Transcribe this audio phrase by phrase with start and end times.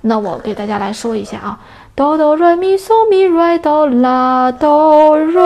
[0.00, 1.58] 那我给大家来说一下啊，
[1.96, 5.42] 哆哆瑞咪嗦咪瑞哆啦哆瑞。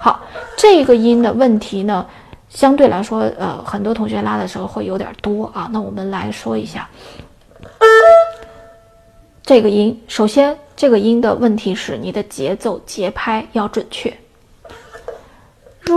[0.00, 0.20] 好，
[0.56, 2.06] 这个音的问题呢，
[2.50, 5.70] 相对来说，呃，很多同学拉的时候会有点多啊。
[5.72, 6.86] 那我们来说一下
[9.42, 9.98] 这个音。
[10.08, 14.12] 首先，这个音的问题是你的节奏节拍要准确。
[15.80, 15.96] 瑞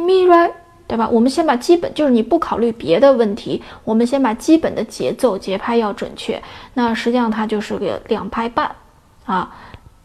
[0.00, 0.50] 咪瑞。
[0.86, 1.08] 对吧？
[1.08, 6.40] 我们先把基本，就是你不考虑别的问题，我们先把基本的节奏节拍要准确。
[6.74, 8.70] 那实际上它就是个两拍半，
[9.24, 9.50] 啊，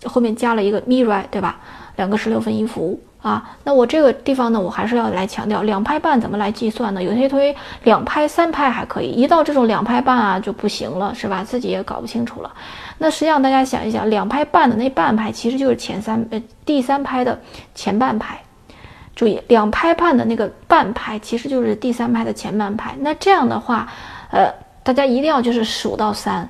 [0.06, 1.60] 后面加了一个 mi re，对吧？
[1.98, 3.52] 两个十六分音符啊。
[3.64, 7.04] 那我这个地方呢，我还是要来强调两拍半怎么来计算呢？
[7.04, 11.44] 有些同学两拍三拍还可以，一到这种两拍半啊就不行了，是吧？
[11.44, 12.52] 自己也搞不清楚了。
[12.98, 17.40] 那实际上大家想一想，两拍半的那半拍其实就是前三呃第三拍的
[17.76, 18.42] 前半拍。
[19.16, 22.96] 注意，两拍半的那个半拍其实就是第三拍的前半拍。
[23.00, 23.88] 那这样的话，
[24.32, 24.52] 呃，
[24.84, 26.50] 大家一定要就是数到三，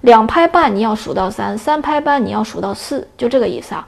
[0.00, 3.86] 两拍半你要数到三，三拍半你要数到四，就这个意思啊。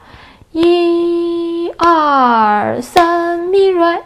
[0.53, 3.99] 一二三咪瑞，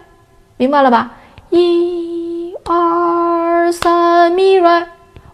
[0.57, 1.13] 明白了吧？
[1.51, 4.85] 一二三咪瑞。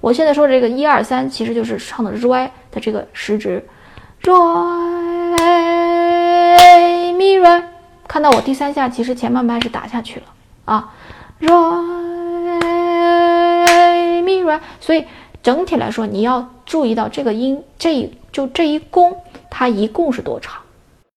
[0.00, 3.64] 我现在说这个一二三，其实就是唱的瑞的这个时值，
[4.20, 4.34] 瑞
[8.30, 10.26] 那我第三下，其实前半拍是打下去了
[10.66, 10.92] 啊，
[11.38, 11.50] 瑞
[14.20, 15.06] 咪瑞，所以
[15.42, 19.16] 整体来说，你要注意到这个音，这就这一弓，
[19.48, 20.60] 它一共是多长？